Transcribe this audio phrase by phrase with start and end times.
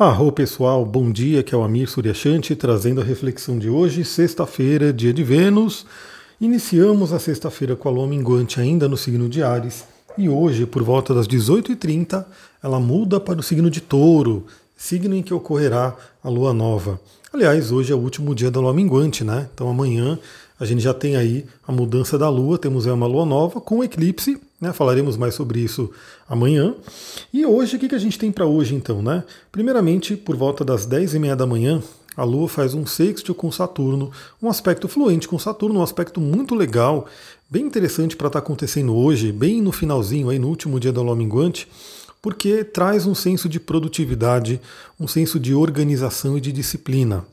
[0.00, 4.94] Arro pessoal, bom dia, que é o Amir Suryashanti trazendo a reflexão de hoje, sexta-feira,
[4.94, 5.84] dia de Vênus.
[6.40, 9.84] Iniciamos a sexta-feira com a lua minguante ainda no signo de Ares
[10.16, 12.24] e hoje, por volta das 18h30,
[12.62, 16.98] ela muda para o signo de Touro, signo em que ocorrerá a lua nova.
[17.30, 19.50] Aliás, hoje é o último dia da lua minguante, né?
[19.52, 20.18] Então amanhã
[20.58, 23.84] a gente já tem aí a mudança da lua, temos aí uma lua nova com
[23.84, 24.72] eclipse né?
[24.72, 25.90] Falaremos mais sobre isso
[26.28, 26.74] amanhã.
[27.32, 29.00] E hoje, o que, que a gente tem para hoje então?
[29.00, 29.24] Né?
[29.50, 31.82] Primeiramente, por volta das 10 e meia da manhã,
[32.16, 34.10] a Lua faz um sextil com Saturno,
[34.42, 37.06] um aspecto fluente com Saturno, um aspecto muito legal,
[37.48, 41.00] bem interessante para estar tá acontecendo hoje, bem no finalzinho, aí no último dia da
[41.00, 41.66] Lua minguante,
[42.20, 44.60] porque traz um senso de produtividade,
[44.98, 47.24] um senso de organização e de disciplina.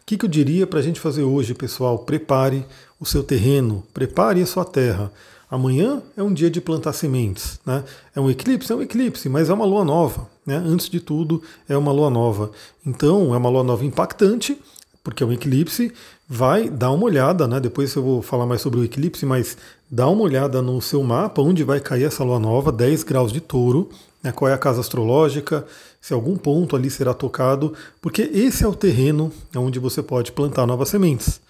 [0.00, 1.98] O que, que eu diria para a gente fazer hoje, pessoal?
[1.98, 2.64] Prepare
[2.98, 5.12] o seu terreno, prepare a sua terra.
[5.52, 7.60] Amanhã é um dia de plantar sementes.
[7.66, 7.84] Né?
[8.16, 8.72] É um eclipse?
[8.72, 10.26] É um eclipse, mas é uma lua nova.
[10.46, 10.56] Né?
[10.56, 12.50] Antes de tudo, é uma lua nova.
[12.86, 14.58] Então, é uma lua nova impactante,
[15.04, 15.92] porque é um eclipse.
[16.26, 17.60] Vai dar uma olhada, né?
[17.60, 19.58] depois eu vou falar mais sobre o eclipse, mas
[19.90, 23.42] dá uma olhada no seu mapa, onde vai cair essa lua nova, 10 graus de
[23.42, 23.90] touro,
[24.22, 24.32] né?
[24.32, 25.66] qual é a casa astrológica,
[26.00, 30.66] se algum ponto ali será tocado, porque esse é o terreno onde você pode plantar
[30.66, 31.42] novas sementes.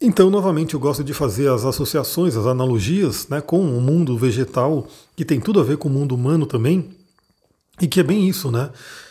[0.00, 4.86] Então, novamente, eu gosto de fazer as associações, as analogias né, com o mundo vegetal,
[5.16, 6.90] que tem tudo a ver com o mundo humano também,
[7.80, 8.70] e que é bem isso, né?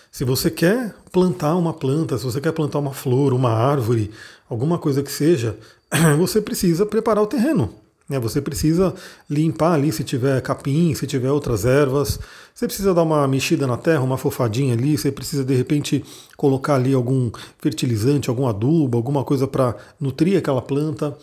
[0.09, 4.11] Se você quer plantar uma planta, se você quer plantar uma flor, uma árvore,
[4.49, 5.57] alguma coisa que seja,
[6.17, 7.69] você precisa preparar o terreno.
[8.09, 8.19] Né?
[8.19, 8.93] Você precisa
[9.29, 12.19] limpar ali se tiver capim, se tiver outras ervas.
[12.53, 14.97] Você precisa dar uma mexida na terra, uma fofadinha ali.
[14.97, 16.03] Você precisa de repente
[16.35, 21.17] colocar ali algum fertilizante, algum adubo, alguma coisa para nutrir aquela planta.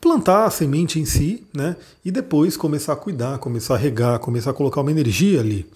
[0.00, 1.76] Plantar a semente em si, né?
[2.04, 5.66] E depois começar a cuidar, começar a regar, começar a colocar uma energia ali.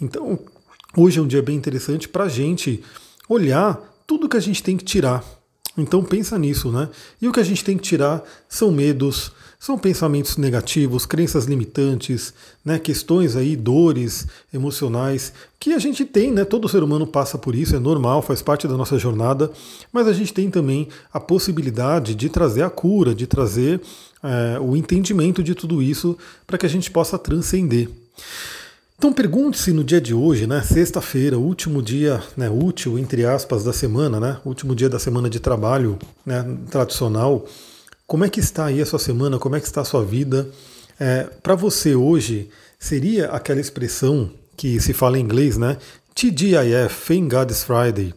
[0.00, 0.38] Então,
[0.96, 2.82] hoje é um dia bem interessante para a gente
[3.28, 5.24] olhar tudo que a gente tem que tirar.
[5.76, 6.88] Então pensa nisso, né?
[7.20, 12.34] E o que a gente tem que tirar são medos, são pensamentos negativos, crenças limitantes,
[12.62, 16.44] né, questões aí, dores emocionais que a gente tem, né?
[16.44, 19.50] Todo ser humano passa por isso, é normal, faz parte da nossa jornada,
[19.90, 23.80] mas a gente tem também a possibilidade de trazer a cura, de trazer
[24.22, 27.88] é, o entendimento de tudo isso para que a gente possa transcender.
[29.02, 33.72] Então pergunte-se no dia de hoje, né, sexta-feira, último dia, né, útil entre aspas da
[33.72, 37.44] semana, né, último dia da semana de trabalho, né, tradicional.
[38.06, 39.40] Como é que está aí a sua semana?
[39.40, 40.48] Como é que está a sua vida?
[41.00, 42.48] É, Para você hoje,
[42.78, 45.78] seria aquela expressão que se fala em inglês, né?
[46.14, 48.14] TGIF, Thank God is Friday.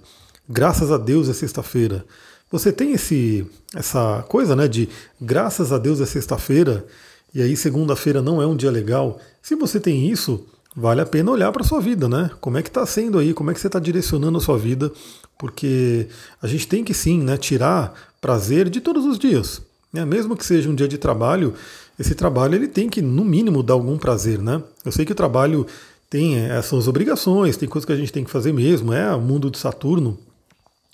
[0.47, 2.05] Graças a Deus é sexta-feira.
[2.51, 4.87] Você tem esse, essa coisa, né, de
[5.19, 6.85] graças a Deus é sexta-feira
[7.33, 9.19] e aí segunda-feira não é um dia legal.
[9.41, 12.29] Se você tem isso, vale a pena olhar para sua vida, né?
[12.41, 13.33] Como é que está sendo aí?
[13.33, 14.91] Como é que você está direcionando a sua vida?
[15.37, 16.07] Porque
[16.41, 19.61] a gente tem que sim, né, tirar prazer de todos os dias.
[19.91, 20.03] Né?
[20.03, 21.53] Mesmo que seja um dia de trabalho,
[21.97, 24.41] esse trabalho ele tem que, no mínimo, dar algum prazer.
[24.41, 24.61] Né?
[24.83, 25.65] Eu sei que o trabalho
[26.09, 29.21] tem essas é, obrigações, tem coisas que a gente tem que fazer mesmo, é o
[29.21, 30.17] mundo de Saturno,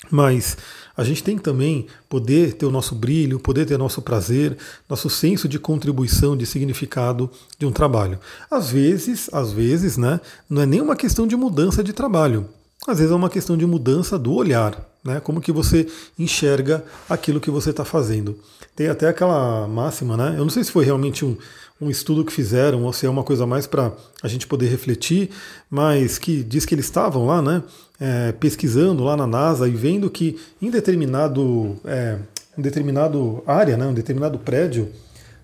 [0.09, 0.57] mas
[0.95, 4.57] a gente tem que também poder ter o nosso brilho, poder ter nosso prazer,
[4.89, 8.19] nosso senso de contribuição, de significado de um trabalho.
[8.49, 10.19] Às vezes, às vezes, né,
[10.49, 12.47] não é nem uma questão de mudança de trabalho.
[12.87, 15.19] Às vezes é uma questão de mudança do olhar, né?
[15.19, 18.39] Como que você enxerga aquilo que você está fazendo.
[18.75, 20.33] Tem até aquela máxima, né?
[20.35, 21.37] Eu não sei se foi realmente um,
[21.81, 25.31] um estudo que fizeram ou se é uma coisa mais para a gente poder refletir,
[25.69, 27.63] mas que diz que eles estavam lá, né?
[27.99, 32.17] É, pesquisando lá na NASA e vendo que em determinado, é,
[32.57, 33.87] em determinado área, né?
[33.87, 34.89] Um determinado prédio,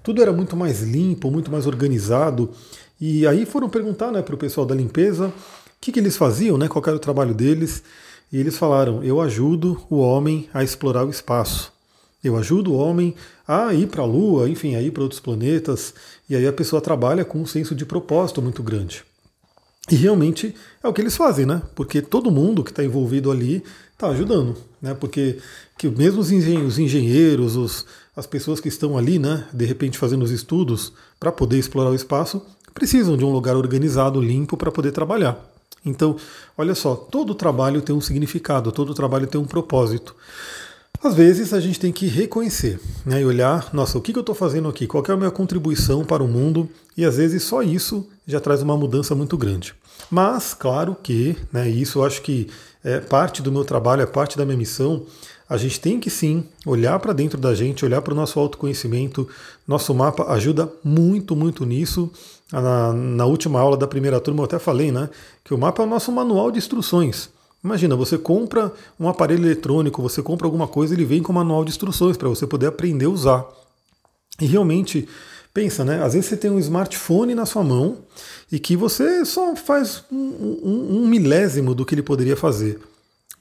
[0.04, 2.52] tudo era muito mais limpo, muito mais organizado.
[3.02, 6.58] E aí foram perguntar, né, para o pessoal da limpeza o que, que eles faziam,
[6.58, 6.68] né?
[6.68, 7.84] qual era o trabalho deles.
[8.32, 11.72] E eles falaram: eu ajudo o homem a explorar o espaço.
[12.24, 13.16] Eu ajudo o homem
[13.48, 15.94] a ir para a Lua, enfim, a ir para outros planetas.
[16.30, 19.04] E aí a pessoa trabalha com um senso de propósito muito grande.
[19.90, 21.62] E realmente é o que eles fazem, né?
[21.74, 24.94] Porque todo mundo que está envolvido ali está ajudando, né?
[24.94, 25.38] Porque
[25.78, 26.32] que mesmo os
[26.80, 27.86] engenheiros, os,
[28.16, 31.96] as pessoas que estão ali, né, de repente fazendo os estudos para poder explorar o
[31.96, 32.42] espaço,
[32.74, 35.40] precisam de um lugar organizado, limpo para poder trabalhar.
[35.86, 36.18] Então,
[36.58, 40.16] olha só, todo trabalho tem um significado, todo trabalho tem um propósito.
[41.04, 44.34] Às vezes a gente tem que reconhecer né, e olhar, nossa, o que, eu estou
[44.34, 44.88] fazendo aqui?
[44.88, 46.70] Qual é a minha contribuição para o mundo?
[46.98, 49.76] E às vezes só isso já traz uma mudança muito grande.
[50.10, 52.48] Mas, claro que, né, isso eu acho que
[52.84, 55.06] é parte do meu trabalho, é parte da minha missão,
[55.50, 59.28] a gente tem que sim olhar para dentro da gente, olhar para o nosso autoconhecimento.
[59.66, 62.12] Nosso mapa ajuda muito, muito nisso.
[62.52, 65.10] Na, na, última aula da primeira turma eu até falei, né?
[65.44, 67.30] Que o mapa é o nosso manual de instruções.
[67.68, 71.72] Imagina, você compra um aparelho eletrônico, você compra alguma coisa, ele vem com manual de
[71.72, 73.46] instruções para você poder aprender a usar.
[74.40, 75.06] E realmente,
[75.54, 76.02] pensa, né?
[76.02, 77.98] Às vezes você tem um smartphone na sua mão
[78.50, 82.80] e que você só faz um, um, um milésimo do que ele poderia fazer.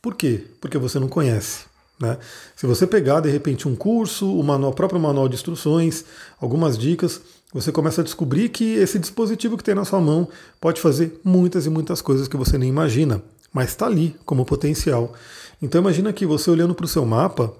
[0.03, 0.45] Por quê?
[0.61, 1.67] Porque você não conhece.
[2.01, 2.19] Né?
[2.57, 6.05] Se você pegar de repente um curso, o manual, próprio manual de instruções,
[6.41, 7.21] algumas dicas,
[7.55, 10.29] você começa a descobrir que esse dispositivo que tem na sua mão
[10.61, 13.23] pode fazer muitas e muitas coisas que você nem imagina,
[13.57, 15.15] mas está ali como potencial.
[15.63, 17.55] Então imagina que você olhando para o seu mapa,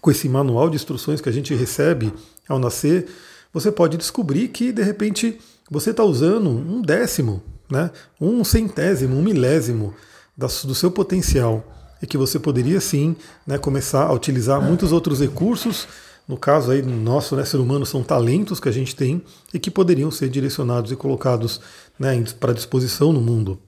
[0.00, 2.12] com esse manual de instruções que a gente recebe
[2.48, 3.06] ao nascer,
[3.52, 5.38] você pode descobrir que de repente
[5.70, 7.40] você está usando um décimo,
[7.70, 7.92] né?
[8.20, 9.94] um centésimo, um milésimo
[10.36, 11.64] do seu potencial
[12.02, 13.14] e que você poderia sim
[13.46, 15.86] né, começar a utilizar muitos outros recursos.
[16.26, 19.22] No caso aí nosso, né, ser humano, são talentos que a gente tem
[19.52, 21.60] e que poderiam ser direcionados e colocados
[22.00, 23.60] né, para disposição no mundo.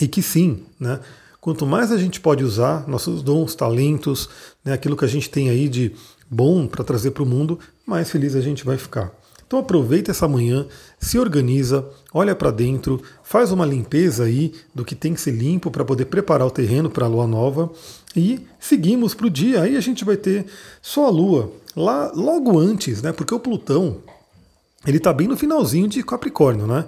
[0.00, 1.00] E que sim, né,
[1.40, 4.28] quanto mais a gente pode usar nossos dons, talentos,
[4.64, 5.92] né, aquilo que a gente tem aí de
[6.30, 9.12] bom para trazer para o mundo, mais feliz a gente vai ficar.
[9.46, 10.66] Então aproveita essa manhã,
[10.98, 15.70] se organiza, olha para dentro, faz uma limpeza aí do que tem que ser limpo
[15.70, 17.70] para poder preparar o terreno para a lua nova
[18.16, 19.62] e seguimos para o dia.
[19.62, 20.46] Aí a gente vai ter
[20.82, 23.12] só a lua lá logo antes, né?
[23.12, 23.98] Porque o Plutão
[24.84, 26.86] ele está bem no finalzinho de Capricórnio, né?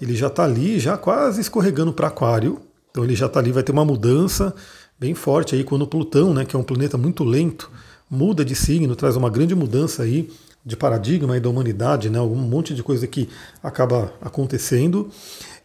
[0.00, 2.60] Ele já está ali, já quase escorregando para Aquário.
[2.90, 4.54] Então ele já está ali, vai ter uma mudança
[4.98, 7.70] bem forte aí quando Plutão, né, que é um planeta muito lento,
[8.10, 10.28] muda de signo, traz uma grande mudança aí
[10.64, 12.20] de paradigma aí da humanidade, né?
[12.20, 13.28] um monte de coisa que
[13.62, 15.08] acaba acontecendo.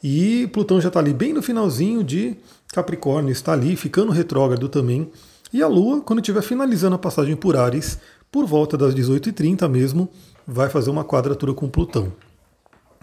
[0.03, 2.37] E Plutão já está ali bem no finalzinho de
[2.73, 5.09] Capricórnio, está ali ficando retrógrado também.
[5.51, 7.99] E a Lua, quando estiver finalizando a passagem por Ares,
[8.31, 10.09] por volta das 18h30 mesmo,
[10.47, 12.11] vai fazer uma quadratura com Plutão.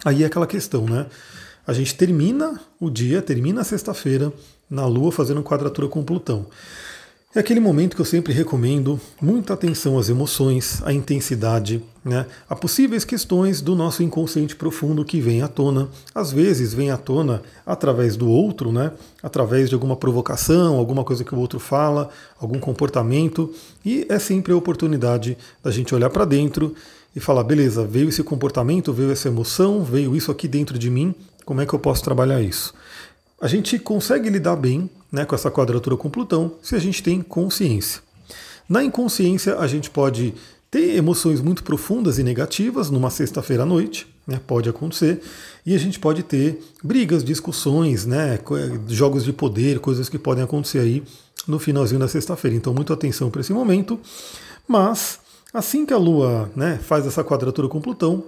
[0.03, 1.05] Aí é aquela questão, né?
[1.65, 4.33] A gente termina o dia, termina a sexta-feira,
[4.69, 6.47] na Lua fazendo quadratura com Plutão.
[7.33, 12.53] É aquele momento que eu sempre recomendo muita atenção às emoções, à intensidade, né, a
[12.57, 15.87] possíveis questões do nosso inconsciente profundo que vem à tona.
[16.13, 18.91] Às vezes vem à tona através do outro, né,
[19.23, 23.53] através de alguma provocação, alguma coisa que o outro fala, algum comportamento,
[23.85, 26.75] e é sempre a oportunidade da gente olhar para dentro
[27.15, 31.13] e falar: beleza, veio esse comportamento, veio essa emoção, veio isso aqui dentro de mim,
[31.45, 32.73] como é que eu posso trabalhar isso?
[33.39, 37.21] A gente consegue lidar bem né, com essa quadratura com Plutão se a gente tem
[37.21, 38.01] consciência.
[38.69, 40.33] Na inconsciência, a gente pode
[40.69, 45.21] ter emoções muito profundas e negativas numa sexta-feira à noite, né, pode acontecer,
[45.65, 48.39] e a gente pode ter brigas, discussões, né,
[48.87, 51.03] jogos de poder, coisas que podem acontecer aí
[51.47, 52.55] no finalzinho da sexta-feira.
[52.55, 53.99] Então, muita atenção para esse momento.
[54.67, 55.19] Mas,
[55.53, 58.23] assim que a Lua né, faz essa quadratura com Plutão,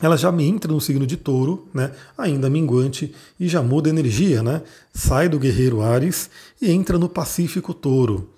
[0.00, 4.42] ela já entra no signo de touro, né, ainda minguante, e já muda a energia,
[4.42, 4.62] né,
[4.92, 6.28] sai do guerreiro Ares
[6.60, 8.30] e entra no Pacífico Touro.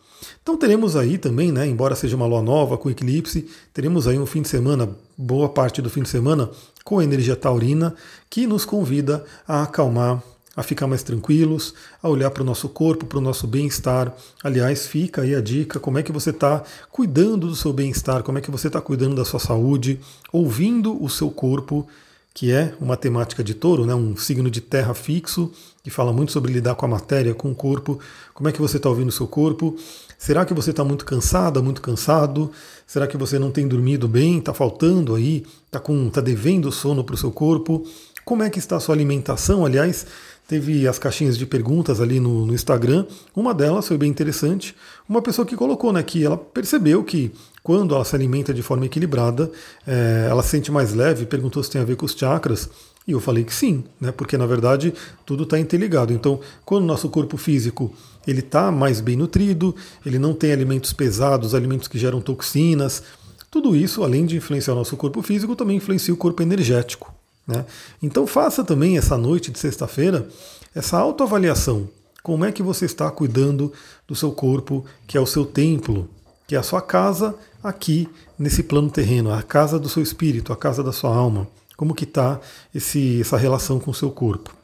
[0.42, 4.26] Então teremos aí também, né, embora seja uma lua nova com eclipse, teremos aí um
[4.26, 6.50] fim de semana, boa parte do fim de semana,
[6.84, 7.94] com energia taurina,
[8.30, 10.22] que nos convida a acalmar
[10.56, 14.12] a ficar mais tranquilos, a olhar para o nosso corpo, para o nosso bem-estar.
[14.42, 18.38] Aliás, fica aí a dica: como é que você está cuidando do seu bem-estar, como
[18.38, 20.00] é que você está cuidando da sua saúde,
[20.32, 21.86] ouvindo o seu corpo,
[22.32, 25.50] que é uma temática de touro, né, um signo de terra fixo,
[25.82, 27.98] que fala muito sobre lidar com a matéria, com o corpo.
[28.34, 29.76] Como é que você está ouvindo o seu corpo?
[30.18, 32.50] Será que você está muito cansada, muito cansado?
[32.86, 34.38] Será que você não tem dormido bem?
[34.38, 35.46] Está faltando aí?
[35.66, 35.80] Está
[36.12, 37.86] tá devendo sono para o seu corpo?
[38.24, 39.64] Como é que está a sua alimentação?
[39.64, 40.04] Aliás,
[40.48, 43.04] Teve as caixinhas de perguntas ali no, no, Instagram.
[43.34, 44.76] Uma delas foi bem interessante.
[45.08, 47.32] Uma pessoa que colocou né, que ela percebeu que
[47.64, 49.50] quando ela se alimenta de forma equilibrada,
[49.84, 51.26] é, ela se sente mais leve.
[51.26, 52.70] Perguntou se tem a ver com os chakras.
[53.08, 56.12] E eu falei que sim, né, porque na verdade tudo está interligado.
[56.12, 57.92] Então, quando o nosso corpo físico
[58.26, 59.74] ele está mais bem nutrido,
[60.04, 63.02] ele não tem alimentos pesados, alimentos que geram toxinas,
[63.50, 67.15] tudo isso, além de influenciar o nosso corpo físico, também influencia o corpo energético.
[67.46, 67.64] Né?
[68.02, 70.28] Então faça também essa noite de sexta-feira
[70.74, 71.88] essa autoavaliação.
[72.22, 73.72] Como é que você está cuidando
[74.06, 76.08] do seu corpo, que é o seu templo,
[76.46, 80.56] que é a sua casa aqui nesse plano terreno, a casa do seu espírito, a
[80.56, 81.48] casa da sua alma.
[81.76, 82.40] Como que está
[82.74, 84.54] essa relação com o seu corpo.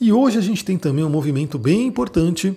[0.00, 2.56] E hoje a gente tem também um movimento bem importante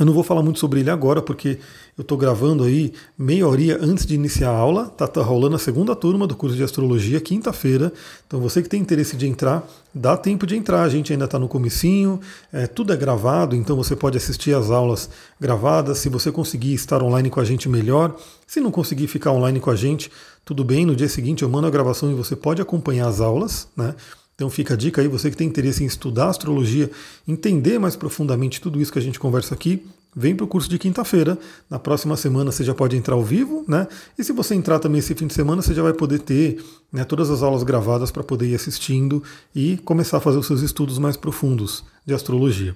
[0.00, 1.58] eu não vou falar muito sobre ele agora, porque
[1.98, 4.84] eu estou gravando aí meia hora antes de iniciar a aula.
[4.84, 7.92] Está tá rolando a segunda turma do curso de astrologia, quinta-feira.
[8.26, 9.62] Então você que tem interesse de entrar,
[9.94, 10.82] dá tempo de entrar.
[10.82, 12.18] A gente ainda está no comecinho,
[12.50, 15.98] é, tudo é gravado, então você pode assistir as aulas gravadas.
[15.98, 18.16] Se você conseguir estar online com a gente, melhor.
[18.46, 20.10] Se não conseguir ficar online com a gente,
[20.42, 20.86] tudo bem.
[20.86, 23.94] No dia seguinte eu mando a gravação e você pode acompanhar as aulas, né?
[24.34, 26.90] Então fica a dica aí, você que tem interesse em estudar astrologia,
[27.26, 30.78] entender mais profundamente tudo isso que a gente conversa aqui, vem para o curso de
[30.78, 31.38] quinta-feira.
[31.70, 33.86] Na próxima semana você já pode entrar ao vivo, né?
[34.18, 36.62] E se você entrar também esse fim de semana, você já vai poder ter
[36.92, 39.22] né, todas as aulas gravadas para poder ir assistindo
[39.54, 42.74] e começar a fazer os seus estudos mais profundos de astrologia.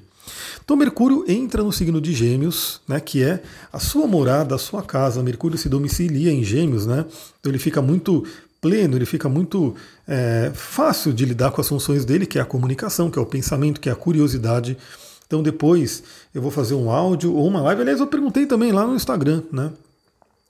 [0.64, 4.82] Então Mercúrio entra no signo de Gêmeos, né, que é a sua morada, a sua
[4.82, 5.22] casa.
[5.22, 7.04] Mercúrio se domicilia em Gêmeos, né?
[7.38, 8.25] Então ele fica muito
[8.60, 9.75] pleno, ele fica muito
[10.06, 13.26] é, fácil de lidar com as funções dele, que é a comunicação, que é o
[13.26, 14.76] pensamento, que é a curiosidade.
[15.26, 16.02] Então depois
[16.34, 17.82] eu vou fazer um áudio ou uma live.
[17.82, 19.72] Aliás, eu perguntei também lá no Instagram, né?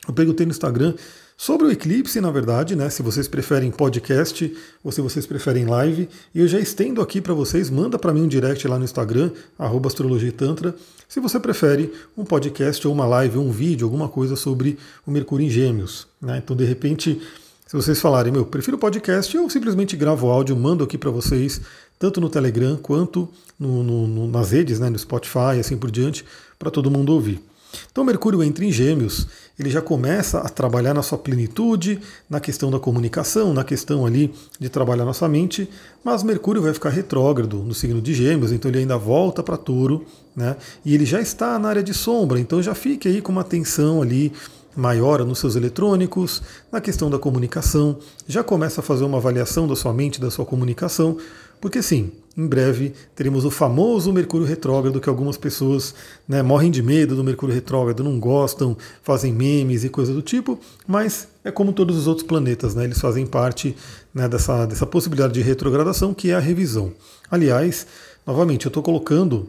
[0.07, 0.95] Eu perguntei no Instagram
[1.37, 2.89] sobre o eclipse, na verdade, né?
[2.89, 6.09] Se vocês preferem podcast ou se vocês preferem live.
[6.35, 9.31] E eu já estendo aqui para vocês, manda para mim um direct lá no Instagram,
[9.59, 10.75] astrologitantra,
[11.09, 15.11] se você prefere um podcast ou uma live, ou um vídeo, alguma coisa sobre o
[15.11, 16.07] Mercúrio em Gêmeos.
[16.21, 16.41] Né?
[16.43, 17.21] Então, de repente,
[17.67, 21.61] se vocês falarem, meu, prefiro podcast, eu simplesmente gravo áudio, mando aqui para vocês,
[21.99, 26.25] tanto no Telegram quanto no, no, no, nas redes, né, no Spotify assim por diante,
[26.61, 27.43] para todo mundo ouvir.
[27.91, 29.27] Então Mercúrio entra em Gêmeos,
[29.59, 31.99] ele já começa a trabalhar na sua plenitude,
[32.31, 35.69] na questão da comunicação, na questão ali de trabalhar nossa mente,
[36.05, 40.07] mas Mercúrio vai ficar retrógrado no signo de Gêmeos, então ele ainda volta para Touro,
[40.37, 40.57] né?
[40.85, 44.01] E ele já está na área de sombra, então já fique aí com uma atenção
[44.01, 44.33] ali
[44.77, 49.75] maior nos seus eletrônicos, na questão da comunicação, já começa a fazer uma avaliação da
[49.75, 51.17] sua mente, da sua comunicação,
[51.61, 55.95] porque sim, em breve teremos o famoso Mercúrio retrógrado, que algumas pessoas
[56.29, 60.59] né, morrem de medo do Mercúrio retrógrado, não gostam, fazem memes e coisa do tipo,
[60.87, 63.75] mas é como todos os outros planetas, né, eles fazem parte
[64.13, 66.93] né, dessa, dessa possibilidade de retrogradação que é a revisão.
[67.31, 67.87] Aliás,
[68.27, 69.49] novamente, eu estou colocando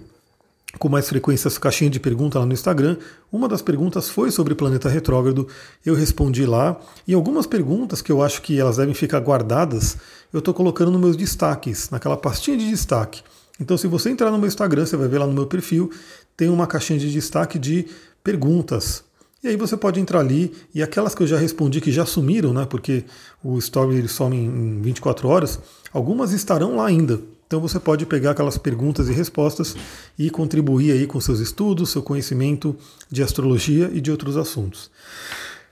[0.77, 2.97] com mais frequência essa caixinha de pergunta lá no Instagram.
[3.31, 5.47] Uma das perguntas foi sobre planeta retrógrado,
[5.85, 6.79] eu respondi lá.
[7.07, 9.97] E algumas perguntas que eu acho que elas devem ficar guardadas,
[10.31, 13.21] eu estou colocando nos meus destaques, naquela pastinha de destaque.
[13.59, 15.91] Então, se você entrar no meu Instagram, você vai ver lá no meu perfil,
[16.35, 17.87] tem uma caixinha de destaque de
[18.23, 19.03] perguntas.
[19.43, 22.53] E aí você pode entrar ali e aquelas que eu já respondi que já sumiram,
[22.53, 22.65] né?
[22.65, 23.05] Porque
[23.43, 25.59] o story ele some em 24 horas,
[25.93, 27.19] algumas estarão lá ainda.
[27.47, 29.75] Então você pode pegar aquelas perguntas e respostas
[30.19, 32.75] e contribuir aí com seus estudos, seu conhecimento
[33.09, 34.91] de astrologia e de outros assuntos.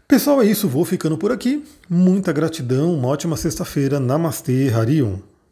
[0.08, 1.64] Pessoal, é isso, vou ficando por aqui.
[1.90, 4.00] Muita gratidão, uma ótima sexta-feira.
[4.00, 5.18] Namastê, Harion.